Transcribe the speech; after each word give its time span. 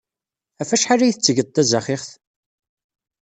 Ɣef 0.59 0.69
wacḥal 0.71 1.01
ay 1.01 1.13
tettged 1.13 1.47
tazaxixt? 1.49 2.11